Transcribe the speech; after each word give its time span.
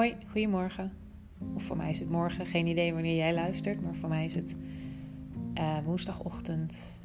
Hoi, 0.00 0.16
goedemorgen. 0.30 0.92
Of 1.54 1.62
voor 1.62 1.76
mij 1.76 1.90
is 1.90 1.98
het 1.98 2.10
morgen, 2.10 2.46
geen 2.46 2.66
idee 2.66 2.92
wanneer 2.92 3.16
jij 3.16 3.34
luistert, 3.34 3.80
maar 3.80 3.94
voor 3.94 4.08
mij 4.08 4.24
is 4.24 4.34
het 4.34 4.54
uh, 5.58 5.78
woensdagochtend 5.84 7.00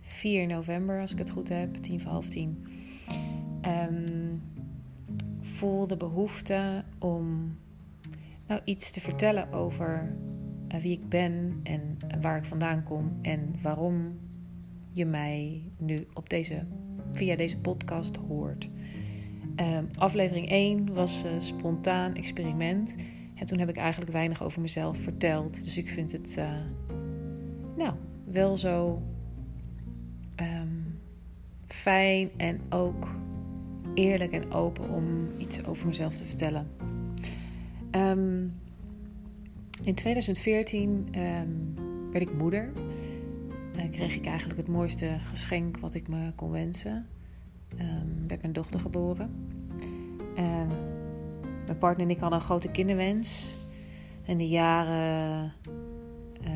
4 0.00 0.46
november, 0.46 1.00
als 1.00 1.12
ik 1.12 1.18
het 1.18 1.30
goed 1.30 1.48
heb, 1.48 1.74
tien 1.74 2.00
voor 2.00 2.10
half 2.10 2.26
tien. 2.26 2.66
Um, 3.90 4.42
voel 5.40 5.86
de 5.86 5.96
behoefte 5.96 6.84
om 6.98 7.56
nou 8.46 8.60
iets 8.64 8.90
te 8.90 9.00
vertellen 9.00 9.52
over 9.52 10.16
uh, 10.74 10.80
wie 10.80 10.92
ik 10.92 11.08
ben 11.08 11.60
en 11.62 11.96
waar 12.20 12.36
ik 12.36 12.44
vandaan 12.44 12.82
kom 12.82 13.18
en 13.22 13.54
waarom 13.62 14.18
je 14.92 15.06
mij 15.06 15.62
nu 15.76 16.06
op 16.14 16.28
deze, 16.28 16.66
via 17.12 17.36
deze 17.36 17.58
podcast 17.58 18.16
hoort. 18.16 18.68
Um, 19.60 19.88
aflevering 19.98 20.48
1 20.48 20.94
was 20.94 21.24
uh, 21.24 21.30
spontaan 21.38 22.14
experiment. 22.14 22.96
En 23.34 23.46
toen 23.46 23.58
heb 23.58 23.68
ik 23.68 23.76
eigenlijk 23.76 24.12
weinig 24.12 24.42
over 24.42 24.60
mezelf 24.60 24.98
verteld. 24.98 25.64
Dus 25.64 25.76
ik 25.76 25.88
vind 25.88 26.12
het 26.12 26.36
uh, 26.38 26.52
nou, 27.76 27.94
wel 28.24 28.58
zo 28.58 29.02
um, 30.36 31.00
fijn 31.66 32.30
en 32.36 32.60
ook 32.68 33.08
eerlijk 33.94 34.32
en 34.32 34.52
open 34.52 34.90
om 34.90 35.28
iets 35.38 35.64
over 35.64 35.86
mezelf 35.86 36.16
te 36.16 36.26
vertellen. 36.26 36.66
Um, 37.90 38.52
in 39.82 39.94
2014 39.94 41.08
werd 42.12 42.22
ik 42.22 42.32
moeder. 42.32 42.72
Kreeg 43.90 44.16
ik 44.16 44.26
eigenlijk 44.26 44.58
het 44.58 44.68
mooiste 44.68 45.16
geschenk 45.30 45.78
wat 45.78 45.94
ik 45.94 46.08
me 46.08 46.32
kon 46.34 46.50
wensen 46.50 47.06
um, 47.78 48.24
werd 48.26 48.40
mijn 48.40 48.52
dochter 48.52 48.80
geboren. 48.80 49.30
Uh, 50.36 50.66
mijn 51.66 51.78
partner 51.78 52.06
en 52.06 52.14
ik 52.14 52.18
hadden 52.18 52.38
een 52.38 52.44
grote 52.44 52.68
kinderwens. 52.68 53.54
En 54.24 54.38
de 54.38 54.48
jaren 54.48 55.52
uh, 56.44 56.50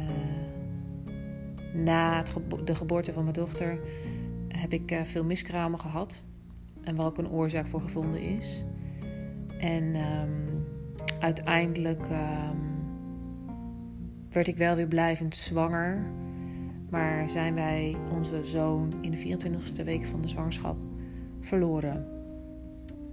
na 1.85 2.23
de 2.65 2.75
geboorte 2.75 3.13
van 3.13 3.23
mijn 3.23 3.35
dochter 3.35 3.79
heb 4.49 4.73
ik 4.73 4.93
uh, 4.93 5.03
veel 5.03 5.25
miskramen 5.25 5.81
gehad. 5.81 6.25
En 6.83 6.97
waar 6.97 7.07
ook 7.07 7.19
een 7.19 7.31
oorzaak 7.31 7.67
voor 7.67 7.81
gevonden 7.81 8.21
is. 8.21 8.65
En 9.59 9.97
um, 9.97 10.65
uiteindelijk 11.21 12.05
um, 12.05 12.75
werd 14.31 14.49
ik 14.49 14.57
wel 14.57 14.75
weer 14.75 14.89
blijvend 14.89 15.37
zwanger. 15.37 16.07
Maar 16.91 17.31
zijn 17.31 17.55
wij 17.55 17.97
onze 18.13 18.45
zoon 18.45 18.95
in 19.01 19.11
de 19.11 19.19
24e 19.19 19.85
week 19.85 20.07
van 20.07 20.21
de 20.21 20.29
zwangerschap 20.29 20.77
verloren. 21.45 22.07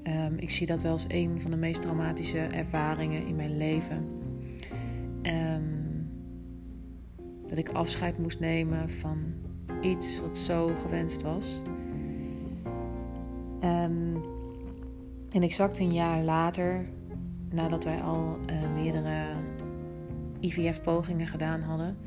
Um, 0.04 0.38
ik 0.38 0.50
zie 0.50 0.68
dat 0.68 0.82
wel 0.82 0.92
als 0.92 1.06
een 1.08 1.42
van 1.42 1.52
de 1.52 1.58
meest 1.58 1.82
traumatische 1.82 2.40
ervaringen 2.40 3.28
in 3.28 3.36
mijn 3.36 3.58
leven. 3.58 4.06
Um, 5.22 6.10
dat 7.48 7.58
ik 7.58 7.70
afscheid 7.70 8.18
moest 8.18 8.40
nemen 8.40 8.90
van 8.90 9.18
iets 9.82 10.20
wat 10.20 10.38
zo 10.38 10.72
gewenst 10.76 11.22
was. 11.22 11.62
Um, 13.64 14.24
en 15.30 15.42
exact 15.42 15.80
een 15.80 15.94
jaar 15.94 16.24
later, 16.24 16.86
nadat 17.50 17.84
wij 17.84 18.02
al 18.02 18.38
uh, 18.50 18.74
meerdere 18.74 19.26
IVF-pogingen 20.40 21.28
gedaan 21.28 21.62
hadden, 21.62 21.98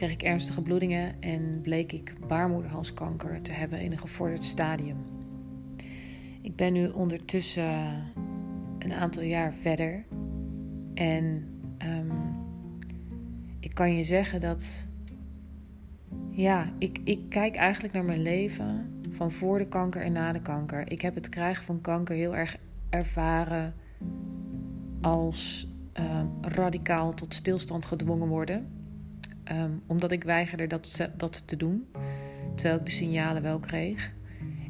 kreeg 0.00 0.12
ik 0.12 0.22
ernstige 0.22 0.62
bloedingen 0.62 1.22
en 1.22 1.60
bleek 1.60 1.92
ik 1.92 2.14
baarmoederhalskanker 2.28 3.42
te 3.42 3.52
hebben 3.52 3.80
in 3.80 3.92
een 3.92 3.98
gevorderd 3.98 4.44
stadium. 4.44 4.96
Ik 6.42 6.56
ben 6.56 6.72
nu 6.72 6.88
ondertussen 6.88 8.02
een 8.78 8.92
aantal 8.92 9.22
jaar 9.22 9.52
verder 9.52 10.04
en 10.94 11.24
um, 11.78 12.10
ik 13.58 13.74
kan 13.74 13.94
je 13.94 14.04
zeggen 14.04 14.40
dat, 14.40 14.88
ja, 16.30 16.72
ik, 16.78 17.00
ik 17.04 17.20
kijk 17.28 17.56
eigenlijk 17.56 17.94
naar 17.94 18.04
mijn 18.04 18.22
leven 18.22 19.02
van 19.10 19.30
voor 19.30 19.58
de 19.58 19.68
kanker 19.68 20.02
en 20.02 20.12
na 20.12 20.32
de 20.32 20.42
kanker. 20.42 20.90
Ik 20.90 21.00
heb 21.00 21.14
het 21.14 21.28
krijgen 21.28 21.64
van 21.64 21.80
kanker 21.80 22.16
heel 22.16 22.36
erg 22.36 22.56
ervaren 22.90 23.74
als 25.00 25.68
uh, 26.00 26.22
radicaal 26.40 27.14
tot 27.14 27.34
stilstand 27.34 27.84
gedwongen 27.84 28.28
worden. 28.28 28.79
Um, 29.52 29.82
omdat 29.86 30.12
ik 30.12 30.24
weigerde 30.24 30.66
dat, 30.66 31.08
dat 31.16 31.48
te 31.48 31.56
doen, 31.56 31.86
terwijl 32.54 32.78
ik 32.78 32.84
de 32.84 32.90
signalen 32.90 33.42
wel 33.42 33.58
kreeg. 33.58 34.12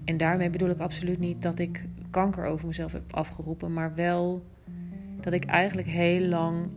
En 0.04 0.16
daarmee 0.16 0.50
bedoel 0.50 0.70
ik 0.70 0.78
absoluut 0.78 1.18
niet 1.18 1.42
dat 1.42 1.58
ik 1.58 1.84
kanker 2.10 2.44
over 2.44 2.66
mezelf 2.66 2.92
heb 2.92 3.14
afgeroepen, 3.14 3.72
maar 3.72 3.94
wel 3.94 4.44
dat 5.20 5.32
ik 5.32 5.44
eigenlijk 5.44 5.88
heel 5.88 6.20
lang 6.20 6.68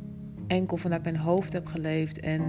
enkel 0.47 0.77
vanuit 0.77 1.03
mijn 1.03 1.17
hoofd 1.17 1.53
heb 1.53 1.65
geleefd. 1.65 2.19
En 2.19 2.41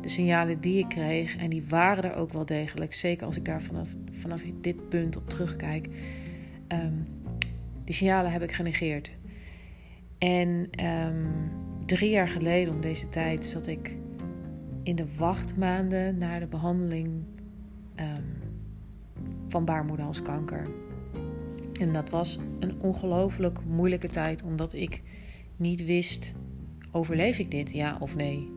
de 0.00 0.08
signalen 0.08 0.60
die 0.60 0.78
ik 0.78 0.88
kreeg, 0.88 1.36
en 1.36 1.50
die 1.50 1.64
waren 1.68 2.04
er 2.04 2.14
ook 2.14 2.32
wel 2.32 2.44
degelijk, 2.46 2.94
zeker 2.94 3.26
als 3.26 3.36
ik 3.36 3.44
daar 3.44 3.62
vanaf, 3.62 3.88
vanaf 4.10 4.42
dit 4.60 4.88
punt 4.88 5.16
op 5.16 5.30
terugkijk, 5.30 5.88
um, 6.68 7.06
die 7.84 7.94
signalen 7.94 8.32
heb 8.32 8.42
ik 8.42 8.52
genegeerd. 8.52 9.16
En 10.18 10.68
um, 10.84 11.26
drie 11.86 12.10
jaar 12.10 12.28
geleden 12.28 12.74
om 12.74 12.80
deze 12.80 13.08
tijd 13.08 13.44
zat 13.44 13.66
ik 13.66 13.96
in 14.88 14.96
de 14.96 15.16
wachtmaanden 15.16 16.18
naar 16.18 16.40
de 16.40 16.46
behandeling 16.46 17.10
um, 17.96 18.24
van 19.48 19.64
baarmoederhalskanker. 19.64 20.66
En 21.80 21.92
dat 21.92 22.10
was 22.10 22.38
een 22.60 22.80
ongelooflijk 22.80 23.64
moeilijke 23.64 24.08
tijd, 24.08 24.42
omdat 24.42 24.72
ik 24.72 25.02
niet 25.56 25.84
wist: 25.84 26.34
overleef 26.90 27.38
ik 27.38 27.50
dit, 27.50 27.70
ja 27.70 27.96
of 28.00 28.16
nee? 28.16 28.48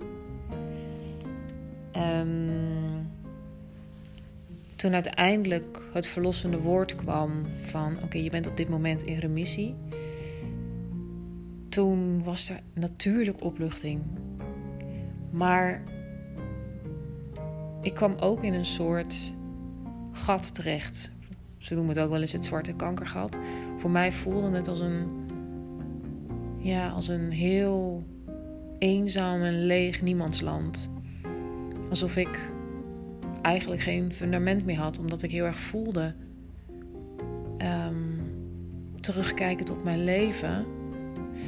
Um, 1.96 3.10
toen 4.76 4.94
uiteindelijk 4.94 5.90
het 5.94 6.08
verlossende 6.08 6.60
woord 6.60 6.96
kwam 6.96 7.46
van: 7.58 7.98
oké, 8.04 8.18
je 8.18 8.30
bent 8.30 8.48
op 8.48 8.58
dit 8.58 8.70
moment 8.70 9.04
in 9.04 9.18
remissie. 9.18 9.76
Toen 11.70 12.24
was 12.24 12.50
er 12.50 12.60
natuurlijk 12.74 13.44
opluchting. 13.44 14.02
Maar 15.32 15.84
ik 17.82 17.94
kwam 17.94 18.16
ook 18.20 18.44
in 18.44 18.54
een 18.54 18.66
soort 18.66 19.34
gat 20.12 20.56
terecht. 20.56 21.12
Ze 21.58 21.74
noemen 21.74 21.96
het 21.96 22.04
ook 22.04 22.12
wel 22.12 22.22
eens 22.22 22.32
het 22.32 22.46
zwarte 22.46 22.74
kankergat. 22.74 23.40
Voor 23.78 23.90
mij 23.90 24.12
voelde 24.12 24.52
het 24.52 24.68
als 24.68 24.80
een, 24.80 25.08
ja, 26.58 26.90
als 26.90 27.08
een 27.08 27.32
heel 27.32 28.04
eenzaam 28.80 29.42
en 29.42 29.66
leeg 29.66 30.02
niemandsland. 30.02 30.90
Alsof 31.90 32.18
ik 32.18 32.52
eigenlijk 33.42 33.82
geen 33.82 34.14
fundament 34.14 34.66
meer 34.66 34.78
had, 34.78 35.00
omdat 35.00 35.24
ik 35.24 35.32
heel 35.32 35.46
erg 35.46 35.60
voelde 35.60 36.14
um, 37.58 38.22
terugkijken 39.00 39.66
tot 39.66 39.84
mijn 39.84 40.04
leven 40.04 40.66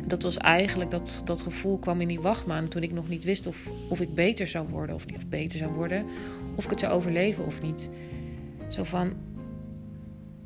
dat 0.07 0.23
was 0.23 0.37
eigenlijk, 0.37 0.91
dat, 0.91 1.21
dat 1.25 1.41
gevoel 1.41 1.77
kwam 1.77 2.01
in 2.01 2.07
die 2.07 2.19
wachtmaan 2.19 2.67
toen 2.67 2.83
ik 2.83 2.91
nog 2.91 3.09
niet 3.09 3.23
wist 3.23 3.47
of, 3.47 3.67
of 3.89 4.01
ik 4.01 4.15
beter 4.15 4.47
zou 4.47 4.67
worden 4.67 4.95
of 4.95 5.05
niet. 5.05 5.29
Beter 5.29 5.57
zou 5.57 5.73
worden, 5.73 6.05
of 6.55 6.63
ik 6.63 6.69
het 6.69 6.79
zou 6.79 6.93
overleven 6.93 7.45
of 7.45 7.61
niet. 7.61 7.89
Zo 8.67 8.83
van, 8.83 9.13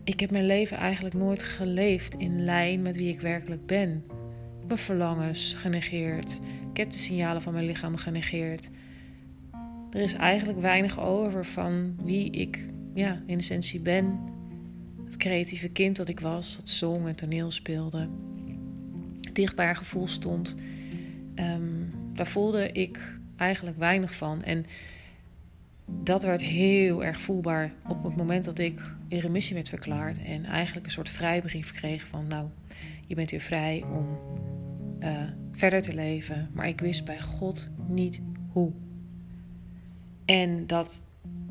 ik 0.03 0.19
heb 0.19 0.31
mijn 0.31 0.45
leven 0.45 0.77
eigenlijk 0.77 1.15
nooit 1.15 1.43
geleefd 1.43 2.15
in 2.15 2.43
lijn 2.43 2.81
met 2.81 2.95
wie 2.95 3.09
ik 3.09 3.21
werkelijk 3.21 3.65
ben. 3.65 4.03
Mijn 4.67 4.79
verlangens 4.79 5.53
genegeerd. 5.53 6.39
Ik 6.71 6.77
heb 6.77 6.91
de 6.91 6.97
signalen 6.97 7.41
van 7.41 7.53
mijn 7.53 7.65
lichaam 7.65 7.95
genegeerd. 7.95 8.69
Er 9.91 10.01
is 10.01 10.13
eigenlijk 10.13 10.59
weinig 10.59 10.99
over 10.99 11.45
van 11.45 11.95
wie 12.03 12.31
ik 12.31 12.69
ja, 12.93 13.21
in 13.25 13.37
essentie 13.37 13.79
ben. 13.79 14.19
Het 15.05 15.17
creatieve 15.17 15.69
kind 15.69 15.95
dat 15.95 16.07
ik 16.07 16.19
was, 16.19 16.55
dat 16.55 16.69
zong 16.69 17.07
en 17.07 17.15
toneel 17.15 17.51
speelde. 17.51 18.09
Dichtbaar 19.37 19.75
gevoel 19.75 20.07
stond. 20.07 20.55
Ehm, 21.35 21.61
daar 22.13 22.27
voelde 22.27 22.71
ik 22.71 23.13
eigenlijk 23.35 23.77
weinig 23.77 24.15
van. 24.15 24.43
En 24.43 24.65
dat 25.85 26.23
werd 26.23 26.41
heel 26.41 27.03
erg 27.03 27.21
voelbaar 27.21 27.71
op 27.87 28.03
het 28.03 28.15
moment 28.15 28.45
dat 28.45 28.59
ik 28.59 28.81
in 29.07 29.19
remissie 29.19 29.53
werd 29.53 29.69
verklaard. 29.69 30.23
En 30.23 30.45
eigenlijk 30.45 30.85
een 30.85 30.91
soort 30.91 31.09
vrijbrief 31.09 31.71
kreeg 31.71 32.07
van 32.07 32.27
nou, 32.27 32.47
je 33.05 33.15
bent 33.15 33.31
weer 33.31 33.39
vrij 33.39 33.83
om 33.91 34.07
uh, 34.99 35.21
verder 35.51 35.81
te 35.81 35.93
leven. 35.93 36.49
Maar 36.53 36.67
ik 36.67 36.79
wist 36.79 37.05
bij 37.05 37.21
God 37.21 37.69
niet 37.87 38.21
hoe. 38.51 38.71
En 40.25 40.67
dat 40.67 41.03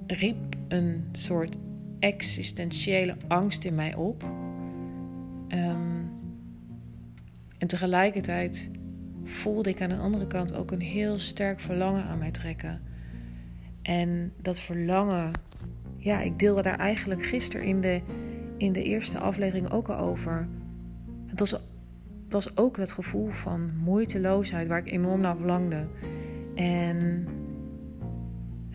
riep 0.06 0.56
een 0.68 1.04
soort 1.12 1.56
existentiële 1.98 3.16
angst 3.28 3.64
in 3.64 3.74
mij 3.74 3.94
op. 3.94 4.22
Um, 5.48 6.05
en 7.58 7.66
tegelijkertijd 7.66 8.70
voelde 9.24 9.70
ik 9.70 9.82
aan 9.82 9.88
de 9.88 9.96
andere 9.96 10.26
kant 10.26 10.54
ook 10.54 10.70
een 10.70 10.80
heel 10.80 11.18
sterk 11.18 11.60
verlangen 11.60 12.04
aan 12.04 12.18
mij 12.18 12.30
trekken. 12.30 12.80
En 13.82 14.32
dat 14.42 14.60
verlangen, 14.60 15.30
ja, 15.96 16.20
ik 16.20 16.38
deelde 16.38 16.62
daar 16.62 16.78
eigenlijk 16.78 17.24
gisteren 17.24 17.66
in 17.66 17.80
de, 17.80 18.00
in 18.56 18.72
de 18.72 18.82
eerste 18.82 19.18
aflevering 19.18 19.70
ook 19.70 19.88
al 19.88 19.96
over. 19.96 20.48
Het 21.26 21.38
was, 21.38 21.50
het 21.50 21.62
was 22.28 22.56
ook 22.56 22.76
het 22.76 22.92
gevoel 22.92 23.28
van 23.28 23.76
moeiteloosheid 23.76 24.68
waar 24.68 24.78
ik 24.78 24.92
enorm 24.92 25.20
naar 25.20 25.36
verlangde. 25.36 25.86
En 26.54 27.26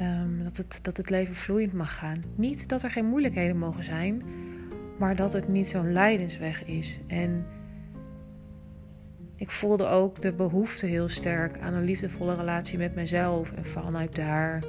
um, 0.02 0.44
dat, 0.44 0.58
het, 0.58 0.80
dat 0.82 0.98
het 0.98 1.10
leven 1.10 1.36
vloeiend 1.36 1.74
mag 1.74 1.96
gaan. 1.96 2.24
Niet 2.36 2.70
dat 2.70 2.84
er 2.84 2.92
geen 2.92 3.06
moeilijkheden 3.06 3.58
mogen 3.58 3.84
zijn, 3.84 4.24
maar 5.00 5.16
dat 5.16 5.34
het 5.34 5.48
niet 5.48 5.70
zo'n 5.70 5.94
lijdensweg 5.94 6.66
is. 6.66 7.00
En 7.08 7.46
ik 9.42 9.50
voelde 9.50 9.86
ook 9.86 10.22
de 10.22 10.32
behoefte 10.32 10.86
heel 10.86 11.10
sterk 11.10 11.60
aan 11.60 11.74
een 11.74 11.84
liefdevolle 11.84 12.36
relatie 12.36 12.78
met 12.78 12.96
mezelf 12.96 13.52
en 13.52 13.66
vanuit 13.66 14.16
daar 14.16 14.64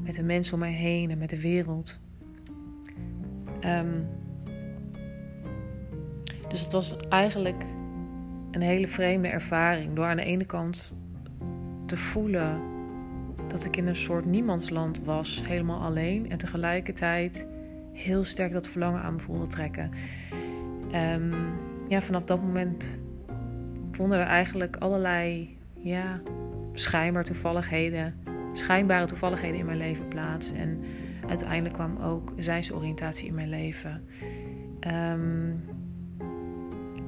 met 0.00 0.14
de 0.14 0.22
mensen 0.22 0.54
om 0.54 0.60
mij 0.60 0.72
heen 0.72 1.10
en 1.10 1.18
met 1.18 1.30
de 1.30 1.40
wereld. 1.40 2.00
Um, 3.64 4.08
dus 6.48 6.62
het 6.62 6.72
was 6.72 6.96
eigenlijk 7.08 7.64
een 8.50 8.60
hele 8.60 8.88
vreemde 8.88 9.28
ervaring. 9.28 9.94
Door 9.94 10.04
aan 10.04 10.16
de 10.16 10.24
ene 10.24 10.44
kant 10.44 10.96
te 11.86 11.96
voelen 11.96 12.60
dat 13.48 13.64
ik 13.64 13.76
in 13.76 13.86
een 13.86 13.96
soort 13.96 14.24
niemandsland 14.24 15.04
was, 15.04 15.42
helemaal 15.44 15.80
alleen. 15.80 16.30
En 16.30 16.38
tegelijkertijd 16.38 17.46
heel 17.92 18.24
sterk 18.24 18.52
dat 18.52 18.68
verlangen 18.68 19.02
aan 19.02 19.14
me 19.14 19.20
voelde 19.20 19.46
trekken. 19.46 19.90
Um, 20.94 21.34
ja, 21.88 22.00
vanaf 22.00 22.24
dat 22.24 22.42
moment 22.42 22.98
vonden 23.98 24.18
er 24.18 24.26
eigenlijk 24.26 24.76
allerlei 24.76 25.56
ja, 25.74 26.20
schijnbaar 26.72 27.24
toevalligheden, 27.24 28.14
schijnbare 28.52 29.06
toevalligheden 29.06 29.58
in 29.58 29.66
mijn 29.66 29.78
leven 29.78 30.08
plaats. 30.08 30.52
En 30.52 30.84
uiteindelijk 31.28 31.74
kwam 31.74 31.96
ook 31.96 32.32
zijnsoriëntatie 32.36 33.26
in 33.26 33.34
mijn 33.34 33.48
leven. 33.48 34.04
Um, 34.80 35.64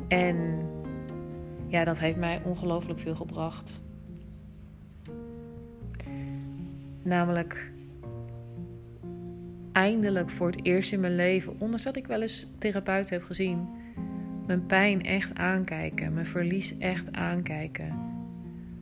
en 0.09 0.67
ja, 1.67 1.85
dat 1.85 1.99
heeft 1.99 2.17
mij 2.17 2.41
ongelooflijk 2.45 3.01
veel 3.01 3.15
gebracht. 3.15 3.81
Namelijk 7.03 7.73
eindelijk 9.73 10.31
voor 10.31 10.47
het 10.47 10.65
eerst 10.65 10.93
in 10.93 11.01
mijn 11.01 11.17
leven, 11.17 11.53
ondanks 11.59 11.83
dat 11.83 11.97
ik 11.97 12.07
wel 12.07 12.23
eens 12.23 12.47
therapeut 12.59 13.11
heb 13.11 13.23
gezien, 13.23 13.69
mijn 14.51 14.67
pijn 14.67 15.03
echt 15.03 15.35
aankijken, 15.35 16.13
mijn 16.13 16.27
verlies 16.27 16.79
echt 16.79 17.13
aankijken. 17.13 17.99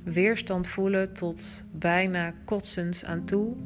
Weerstand 0.02 0.66
voelen 0.66 1.12
tot 1.12 1.64
bijna 1.72 2.34
kotsens 2.44 3.04
aan 3.04 3.24
toe. 3.24 3.56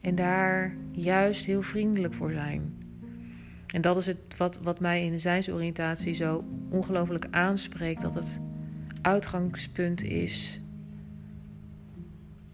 En 0.00 0.14
daar 0.14 0.74
juist 0.92 1.44
heel 1.44 1.62
vriendelijk 1.62 2.14
voor 2.14 2.32
zijn. 2.32 2.74
En 3.66 3.80
dat 3.80 3.96
is 3.96 4.06
het 4.06 4.36
wat, 4.36 4.60
wat 4.62 4.80
mij 4.80 5.04
in 5.04 5.10
de 5.10 5.18
zijnsoriëntatie 5.18 6.14
zo 6.14 6.44
ongelooflijk 6.68 7.26
aanspreekt. 7.30 8.00
Dat 8.00 8.14
het 8.14 8.40
uitgangspunt 9.02 10.02
is 10.02 10.60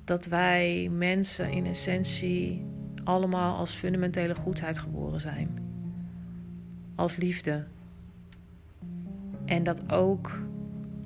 dat 0.04 0.26
wij 0.26 0.88
mensen 0.92 1.50
in 1.50 1.66
essentie 1.66 2.64
allemaal 3.04 3.56
als 3.56 3.70
fundamentele 3.70 4.34
goedheid 4.34 4.78
geboren 4.78 5.20
zijn. 5.20 5.58
Als 6.94 7.16
liefde, 7.16 7.64
en 9.44 9.62
dat 9.62 9.92
ook 9.92 10.38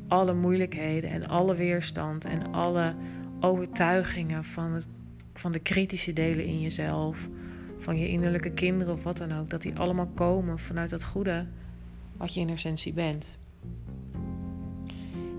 alle 0.09 0.35
moeilijkheden 0.35 1.11
en 1.11 1.29
alle 1.29 1.55
weerstand 1.55 2.25
en 2.25 2.53
alle 2.53 2.95
overtuigingen 3.41 4.45
van, 4.45 4.73
het, 4.73 4.87
van 5.35 5.53
de 5.53 5.59
kritische 5.59 6.13
delen 6.13 6.45
in 6.45 6.61
jezelf, 6.61 7.29
van 7.79 7.99
je 7.99 8.09
innerlijke 8.09 8.51
kinderen 8.51 8.95
of 8.95 9.03
wat 9.03 9.17
dan 9.17 9.33
ook, 9.33 9.51
dat 9.51 9.63
die 9.63 9.79
allemaal 9.79 10.11
komen 10.15 10.59
vanuit 10.59 10.91
dat 10.91 11.05
goede 11.05 11.47
wat 12.17 12.35
je 12.35 12.41
in 12.41 12.49
essentie 12.49 12.93
bent. 12.93 13.39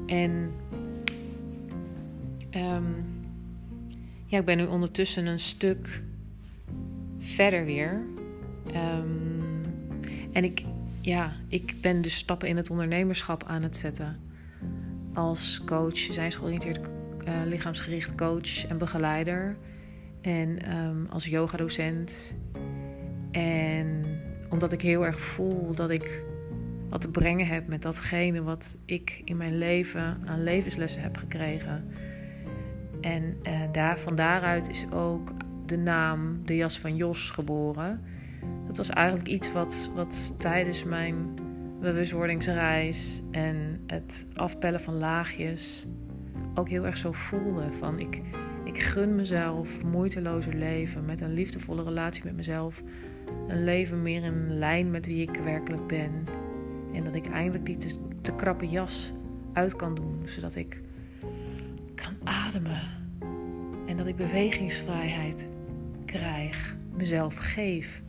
En 0.06 0.52
um, 2.52 3.06
ja, 4.26 4.40
ik 4.40 4.46
ben 4.46 4.58
nu 4.58 4.66
ondertussen 4.66 5.26
een 5.26 5.40
stuk 5.40 6.02
verder 7.18 7.66
weer. 7.66 8.02
Um, 8.68 9.64
en 10.32 10.44
ik, 10.44 10.64
ja, 11.10 11.34
ik 11.48 11.76
ben 11.82 12.02
dus 12.02 12.16
stappen 12.16 12.48
in 12.48 12.58
het 12.58 12.70
ondernemerschap 12.70 13.44
aan 13.44 13.64
het 13.64 13.78
zetten. 13.78 14.20
Als 15.14 15.62
coach, 15.66 15.98
zijnsgeoriënteerd 15.98 16.80
uh, 17.28 17.34
lichaamsgericht 17.46 18.16
coach 18.16 18.66
en 18.66 18.78
begeleider. 18.78 19.58
En 20.22 20.78
um, 20.78 21.08
als 21.10 21.26
yogadocent. 21.26 22.36
En 23.32 24.06
omdat 24.50 24.72
ik 24.72 24.82
heel 24.82 25.06
erg 25.06 25.20
voel 25.20 25.76
dat 25.76 25.90
ik 25.90 26.22
wat 26.90 27.02
te 27.02 27.12
brengen 27.12 27.48
heb 27.48 27.68
met 27.68 27.82
datgene 27.82 28.44
wat 28.44 28.78
ik 28.86 29.22
in 29.26 29.38
mijn 29.38 29.58
leven 29.58 30.22
aan 30.26 30.44
levenslessen 30.44 31.02
heb 31.02 31.18
gekregen. 31.18 31.86
En 33.02 33.38
uh, 33.44 33.62
daar, 33.72 34.00
van 34.00 34.16
daaruit 34.16 34.70
is 34.70 34.86
ook 34.92 35.32
de 35.66 35.78
naam 35.78 36.46
De 36.46 36.56
Jas 36.56 36.80
van 36.80 36.96
Jos 36.96 37.30
geboren. 37.30 38.02
Dat 38.70 38.78
was 38.78 38.90
eigenlijk 38.90 39.28
iets 39.28 39.52
wat, 39.52 39.90
wat 39.96 40.34
tijdens 40.38 40.84
mijn 40.84 41.16
bewustwordingsreis 41.80 43.22
en 43.32 43.84
het 43.88 44.26
afpellen 44.34 44.82
van 44.82 44.98
laagjes 44.98 45.86
ook 46.56 46.70
heel 46.70 46.86
erg 46.86 46.98
zo 46.98 47.12
voelde. 47.12 47.72
Van 47.72 48.00
ik, 48.00 48.22
ik 48.64 48.80
gun 48.80 49.16
mezelf 49.16 49.84
moeitelozer 49.84 50.54
leven 50.54 51.06
met 51.06 51.22
een 51.22 51.34
liefdevolle 51.34 51.84
relatie 51.84 52.24
met 52.24 52.36
mezelf. 52.36 52.82
Een 53.48 53.64
leven 53.64 54.02
meer 54.02 54.24
in 54.24 54.58
lijn 54.58 54.92
met 54.92 55.06
wie 55.06 55.22
ik 55.22 55.40
werkelijk 55.44 55.88
ben. 55.88 56.12
En 56.94 57.04
dat 57.04 57.16
ik 57.16 57.30
eindelijk 57.30 57.66
die 57.66 57.78
te, 57.78 57.98
te 58.22 58.36
krappe 58.36 58.70
jas 58.70 59.14
uit 59.54 59.76
kan 59.76 59.96
doen, 59.96 60.22
zodat 60.26 60.56
ik 60.56 60.82
kan 61.96 62.14
ademen. 62.24 62.82
En 63.86 63.98
dat 63.98 64.08
ik 64.08 64.16
bewegingsvrijheid 64.16 65.50
krijg, 66.06 66.76
mezelf 66.96 67.36
geef. 67.36 68.02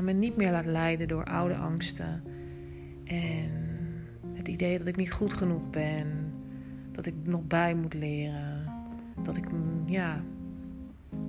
En 0.00 0.06
me 0.06 0.12
niet 0.12 0.36
meer 0.36 0.50
laat 0.50 0.66
leiden 0.66 1.08
door 1.08 1.24
oude 1.24 1.54
angsten. 1.54 2.22
En 3.04 3.50
het 4.32 4.48
idee 4.48 4.78
dat 4.78 4.86
ik 4.86 4.96
niet 4.96 5.12
goed 5.12 5.32
genoeg 5.32 5.70
ben. 5.70 6.32
Dat 6.92 7.06
ik 7.06 7.14
nog 7.22 7.46
bij 7.46 7.74
moet 7.74 7.94
leren. 7.94 8.72
Dat 9.22 9.36
ik 9.36 9.44
ja, 9.86 10.24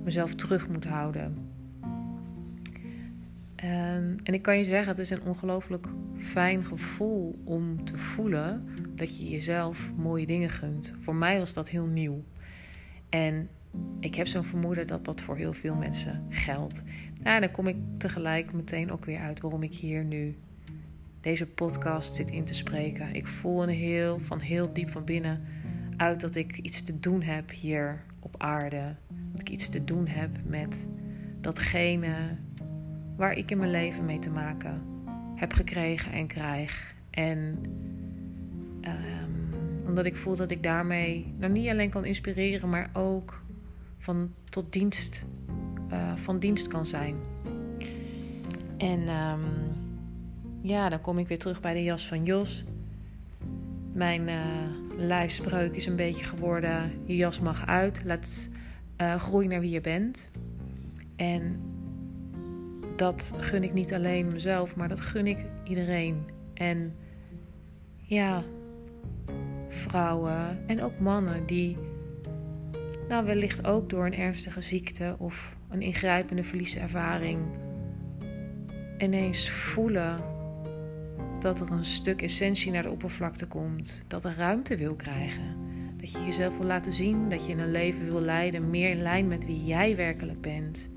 mezelf 0.04 0.34
terug 0.34 0.68
moet 0.68 0.84
houden. 0.84 1.50
En, 3.54 4.18
en 4.22 4.34
ik 4.34 4.42
kan 4.42 4.58
je 4.58 4.64
zeggen, 4.64 4.88
het 4.88 4.98
is 4.98 5.10
een 5.10 5.22
ongelooflijk 5.22 5.86
fijn 6.16 6.64
gevoel 6.64 7.38
om 7.44 7.84
te 7.84 7.96
voelen 7.96 8.66
dat 8.94 9.18
je 9.18 9.28
jezelf 9.28 9.90
mooie 9.96 10.26
dingen 10.26 10.50
gunt. 10.50 10.92
Voor 11.00 11.14
mij 11.14 11.38
was 11.38 11.52
dat 11.52 11.68
heel 11.68 11.86
nieuw. 11.86 12.24
En 13.08 13.48
ik 14.00 14.14
heb 14.14 14.26
zo'n 14.26 14.44
vermoeden 14.44 14.86
dat 14.86 15.04
dat 15.04 15.22
voor 15.22 15.36
heel 15.36 15.52
veel 15.52 15.74
mensen 15.74 16.26
geldt. 16.28 16.82
Nou, 17.22 17.40
dan 17.40 17.50
kom 17.50 17.66
ik 17.66 17.76
tegelijk 17.98 18.52
meteen 18.52 18.92
ook 18.92 19.04
weer 19.04 19.18
uit 19.18 19.40
waarom 19.40 19.62
ik 19.62 19.74
hier 19.74 20.04
nu 20.04 20.36
deze 21.20 21.46
podcast 21.46 22.14
zit 22.14 22.30
in 22.30 22.44
te 22.44 22.54
spreken. 22.54 23.14
Ik 23.14 23.26
voel 23.26 23.62
een 23.62 23.68
heel, 23.68 24.18
van 24.18 24.38
heel 24.38 24.72
diep 24.72 24.90
van 24.90 25.04
binnen 25.04 25.44
uit 25.96 26.20
dat 26.20 26.34
ik 26.34 26.58
iets 26.58 26.82
te 26.82 27.00
doen 27.00 27.22
heb 27.22 27.50
hier 27.50 28.02
op 28.20 28.34
aarde. 28.38 28.94
Dat 29.30 29.40
ik 29.40 29.50
iets 29.50 29.68
te 29.68 29.84
doen 29.84 30.06
heb 30.06 30.30
met 30.44 30.86
datgene 31.40 32.14
waar 33.16 33.32
ik 33.32 33.50
in 33.50 33.58
mijn 33.58 33.70
leven 33.70 34.04
mee 34.04 34.18
te 34.18 34.30
maken 34.30 34.82
heb 35.34 35.52
gekregen 35.52 36.12
en 36.12 36.26
krijg. 36.26 36.94
En 37.10 37.58
ehm, 38.80 39.30
omdat 39.86 40.04
ik 40.04 40.16
voel 40.16 40.36
dat 40.36 40.50
ik 40.50 40.62
daarmee 40.62 41.34
nou 41.38 41.52
niet 41.52 41.68
alleen 41.68 41.90
kan 41.90 42.04
inspireren, 42.04 42.68
maar 42.68 42.90
ook 42.92 43.41
van 44.02 44.34
tot 44.50 44.72
dienst, 44.72 45.24
uh, 45.92 46.16
van 46.16 46.38
dienst 46.38 46.68
kan 46.68 46.86
zijn. 46.86 47.16
En 48.76 49.08
ehm, 49.08 49.40
ja, 50.60 50.88
dan 50.88 51.00
kom 51.00 51.18
ik 51.18 51.28
weer 51.28 51.38
terug 51.38 51.60
bij 51.60 51.74
de 51.74 51.82
jas 51.82 52.06
van 52.06 52.24
Jos. 52.24 52.64
Mijn 53.92 54.28
uh, 54.28 54.36
lijfspreuk 54.96 55.76
is 55.76 55.86
een 55.86 55.96
beetje 55.96 56.24
geworden: 56.24 56.92
je 57.04 57.16
jas 57.16 57.40
mag 57.40 57.66
uit, 57.66 58.04
laat 58.04 58.48
uh, 59.00 59.14
groeien 59.14 59.50
naar 59.50 59.60
wie 59.60 59.70
je 59.70 59.80
bent. 59.80 60.30
En 61.16 61.60
dat 62.96 63.34
gun 63.38 63.62
ik 63.62 63.72
niet 63.72 63.94
alleen 63.94 64.32
mezelf, 64.32 64.76
maar 64.76 64.88
dat 64.88 65.00
gun 65.00 65.26
ik 65.26 65.38
iedereen. 65.64 66.24
En 66.54 66.94
ja, 67.96 68.42
vrouwen 69.68 70.66
en 70.66 70.82
ook 70.82 70.98
mannen 70.98 71.46
die, 71.46 71.76
nou 73.12 73.24
wellicht 73.24 73.66
ook 73.66 73.90
door 73.90 74.06
een 74.06 74.14
ernstige 74.14 74.60
ziekte 74.60 75.14
of 75.18 75.56
een 75.68 75.82
ingrijpende 75.82 76.44
verlieservaring, 76.44 77.40
ineens 78.98 79.50
voelen 79.50 80.20
dat 81.40 81.60
er 81.60 81.70
een 81.70 81.84
stuk 81.84 82.22
essentie 82.22 82.72
naar 82.72 82.82
de 82.82 82.90
oppervlakte 82.90 83.46
komt, 83.46 84.04
dat 84.08 84.24
er 84.24 84.34
ruimte 84.36 84.76
wil 84.76 84.94
krijgen. 84.94 85.56
Dat 85.96 86.12
je 86.12 86.24
jezelf 86.24 86.56
wil 86.56 86.66
laten 86.66 86.92
zien, 86.92 87.28
dat 87.28 87.46
je 87.46 87.52
een 87.52 87.70
leven 87.70 88.04
wil 88.04 88.20
leiden 88.20 88.70
meer 88.70 88.90
in 88.90 89.02
lijn 89.02 89.28
met 89.28 89.46
wie 89.46 89.64
jij 89.64 89.96
werkelijk 89.96 90.40
bent. 90.40 90.88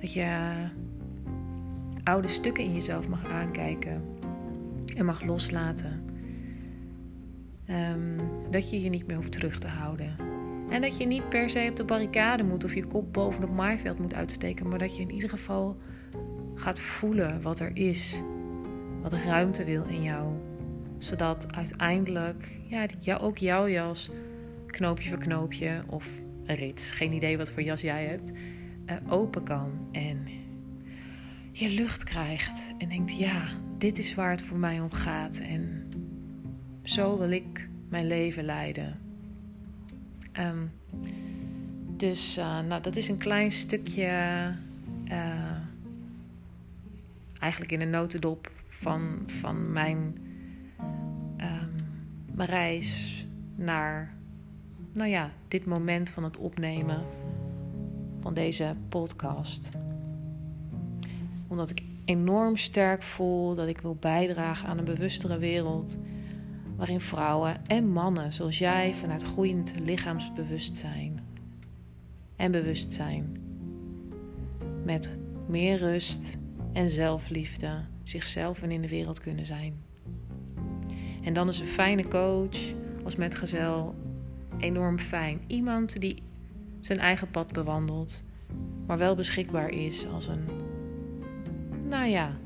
Dat 0.00 0.12
je 0.12 0.52
oude 2.04 2.28
stukken 2.28 2.64
in 2.64 2.74
jezelf 2.74 3.08
mag 3.08 3.24
aankijken 3.24 4.02
en 4.96 5.04
mag 5.04 5.22
loslaten. 5.22 6.04
Ehm, 7.66 8.18
dat 8.50 8.70
je 8.70 8.82
je 8.82 8.88
niet 8.88 9.06
meer 9.06 9.16
hoeft 9.16 9.32
terug 9.32 9.58
te 9.58 9.68
houden. 9.68 10.29
En 10.70 10.80
dat 10.80 10.96
je 10.96 11.06
niet 11.06 11.28
per 11.28 11.50
se 11.50 11.66
op 11.70 11.76
de 11.76 11.84
barricade 11.84 12.42
moet 12.42 12.64
of 12.64 12.74
je 12.74 12.86
kop 12.86 13.12
boven 13.12 13.42
het 13.42 13.52
maaiveld 13.52 13.98
moet 13.98 14.14
uitsteken, 14.14 14.68
maar 14.68 14.78
dat 14.78 14.96
je 14.96 15.02
in 15.02 15.10
ieder 15.10 15.28
geval 15.28 15.76
gaat 16.54 16.80
voelen 16.80 17.42
wat 17.42 17.60
er 17.60 17.70
is, 17.74 18.20
wat 19.02 19.12
ruimte 19.12 19.64
wil 19.64 19.84
in 19.84 20.02
jou. 20.02 20.32
Zodat 20.98 21.54
uiteindelijk 21.54 22.58
ja, 23.00 23.16
ook 23.16 23.38
jouw 23.38 23.68
jas, 23.68 24.10
knoopje 24.66 25.08
voor 25.08 25.18
knoopje 25.18 25.82
of 25.86 26.06
rits, 26.44 26.90
geen 26.90 27.12
idee 27.12 27.38
wat 27.38 27.50
voor 27.50 27.62
jas 27.62 27.80
jij 27.80 28.04
hebt, 28.04 28.30
uh, 28.30 29.12
open 29.12 29.42
kan. 29.42 29.70
En 29.92 30.26
je 31.52 31.68
lucht 31.68 32.04
krijgt 32.04 32.72
en 32.78 32.88
denkt: 32.88 33.18
ja, 33.18 33.48
dit 33.78 33.98
is 33.98 34.14
waar 34.14 34.30
het 34.30 34.42
voor 34.42 34.58
mij 34.58 34.80
om 34.80 34.90
gaat. 34.90 35.38
En 35.38 35.88
zo 36.82 37.18
wil 37.18 37.30
ik 37.30 37.68
mijn 37.88 38.06
leven 38.06 38.44
leiden. 38.44 39.09
Ehm, 40.40 40.66
dus 41.96 42.38
uh, 42.38 42.60
nou, 42.60 42.82
dat 42.82 42.96
is 42.96 43.08
een 43.08 43.18
klein 43.18 43.52
stukje, 43.52 44.10
uh, 45.04 45.56
eigenlijk 47.38 47.72
in 47.72 47.80
een 47.80 47.90
notendop 47.90 48.50
van, 48.68 49.22
van 49.26 49.72
mijn, 49.72 49.98
um, 51.36 51.72
mijn 52.34 52.48
reis 52.48 53.26
naar, 53.54 54.14
nou 54.92 55.10
ja, 55.10 55.30
dit 55.48 55.66
moment 55.66 56.10
van 56.10 56.24
het 56.24 56.36
opnemen 56.36 57.02
van 58.20 58.34
deze 58.34 58.74
podcast 58.88 59.70
omdat 61.50 61.70
ik 61.70 61.82
enorm 62.04 62.56
sterk 62.56 63.02
voel 63.02 63.54
dat 63.54 63.68
ik 63.68 63.80
wil 63.80 63.96
bijdragen 64.00 64.68
aan 64.68 64.78
een 64.78 64.84
bewustere 64.84 65.38
wereld. 65.38 65.96
Waarin 66.80 67.00
vrouwen 67.00 67.66
en 67.66 67.88
mannen 67.88 68.32
zoals 68.32 68.58
jij 68.58 68.94
vanuit 68.94 69.22
groeiend 69.22 69.72
lichaamsbewustzijn 69.80 71.20
en 72.36 72.50
bewustzijn 72.50 73.36
met 74.84 75.16
meer 75.46 75.78
rust 75.78 76.38
en 76.72 76.88
zelfliefde 76.88 77.84
zichzelf 78.02 78.62
en 78.62 78.70
in 78.70 78.80
de 78.80 78.88
wereld 78.88 79.20
kunnen 79.20 79.46
zijn. 79.46 79.82
En 81.22 81.32
dan 81.32 81.48
is 81.48 81.60
een 81.60 81.66
fijne 81.66 82.08
coach 82.08 82.58
als 83.04 83.16
metgezel 83.16 83.94
enorm 84.58 84.98
fijn. 84.98 85.40
Iemand 85.46 86.00
die 86.00 86.22
zijn 86.80 86.98
eigen 86.98 87.30
pad 87.30 87.52
bewandelt, 87.52 88.22
maar 88.86 88.98
wel 88.98 89.14
beschikbaar 89.14 89.68
is 89.68 90.06
als 90.06 90.26
een 90.26 90.44
nou 91.88 92.06
ja, 92.06 92.36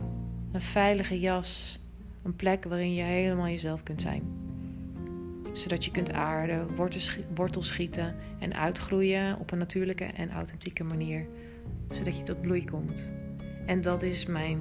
een 0.53 0.63
veilige 0.63 1.21
jas. 1.21 1.79
Een 2.25 2.37
plek 2.37 2.65
waarin 2.65 2.95
je 2.95 3.03
helemaal 3.03 3.49
jezelf 3.49 3.83
kunt 3.83 4.03
zijn. 4.03 4.23
Zodat 5.53 5.85
je 5.85 5.91
kunt 5.91 6.13
aarden, 6.13 6.77
wortels 7.35 7.67
schieten 7.67 8.15
en 8.39 8.55
uitgroeien 8.55 9.39
op 9.39 9.51
een 9.51 9.59
natuurlijke 9.59 10.05
en 10.05 10.31
authentieke 10.31 10.85
manier. 10.85 11.27
Zodat 11.91 12.19
je 12.19 12.23
tot 12.23 12.41
bloei 12.41 12.65
komt. 12.65 13.11
En 13.67 13.81
dat 13.81 14.03
is 14.03 14.27
mijn 14.27 14.61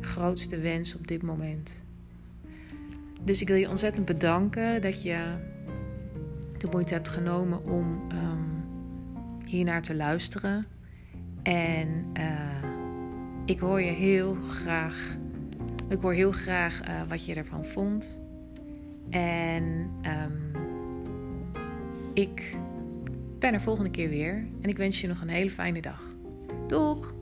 grootste 0.00 0.58
wens 0.58 0.94
op 0.94 1.06
dit 1.06 1.22
moment. 1.22 1.82
Dus 3.22 3.40
ik 3.40 3.48
wil 3.48 3.56
je 3.56 3.68
ontzettend 3.68 4.06
bedanken 4.06 4.82
dat 4.82 5.02
je 5.02 5.34
de 6.58 6.68
moeite 6.70 6.94
hebt 6.94 7.08
genomen 7.08 7.64
om 7.64 8.02
um, 8.12 8.64
hiernaar 9.44 9.82
te 9.82 9.94
luisteren. 9.94 10.66
En 11.42 12.04
uh, 12.18 12.64
ik 13.44 13.58
hoor 13.58 13.80
je 13.80 13.92
heel 13.92 14.34
graag. 14.34 15.16
Ik 15.90 16.00
hoor 16.00 16.12
heel 16.12 16.32
graag 16.32 16.88
uh, 16.88 17.02
wat 17.08 17.24
je 17.24 17.34
ervan 17.34 17.64
vond. 17.64 18.20
En 19.10 19.90
um, 20.02 20.52
ik 22.14 22.56
ben 23.38 23.54
er 23.54 23.60
volgende 23.60 23.90
keer 23.90 24.08
weer. 24.08 24.46
En 24.60 24.68
ik 24.68 24.76
wens 24.76 25.00
je 25.00 25.06
nog 25.08 25.20
een 25.20 25.28
hele 25.28 25.50
fijne 25.50 25.80
dag. 25.80 26.02
Doeg! 26.66 27.14